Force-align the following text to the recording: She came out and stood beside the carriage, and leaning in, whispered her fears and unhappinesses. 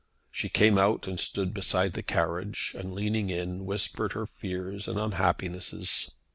She 0.31 0.49
came 0.49 0.79
out 0.79 1.05
and 1.05 1.19
stood 1.19 1.53
beside 1.53 1.93
the 1.93 2.01
carriage, 2.01 2.75
and 2.75 2.95
leaning 2.95 3.29
in, 3.29 3.67
whispered 3.67 4.13
her 4.13 4.25
fears 4.25 4.87
and 4.87 4.97
unhappinesses. 4.97 6.09